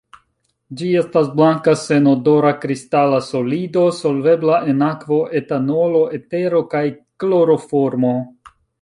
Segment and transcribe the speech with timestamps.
[0.77, 6.87] Ĝi estas blanka senodora kristala solido, solvebla en akvo, etanolo, etero kaj
[7.21, 8.21] kloroformo.